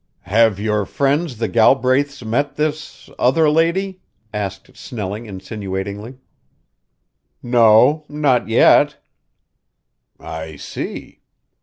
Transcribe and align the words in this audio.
"Have 0.21 0.59
your 0.59 0.87
friends 0.87 1.37
the 1.37 1.47
Galbraiths 1.47 2.25
met 2.25 2.55
this 2.55 3.07
other 3.19 3.47
lady?" 3.51 4.01
asked 4.33 4.75
Snelling 4.75 5.27
insinuatingly. 5.27 6.17
"No, 7.43 8.03
not 8.09 8.49
yet." 8.49 8.97
"I 10.19 10.55
see." 10.55 11.21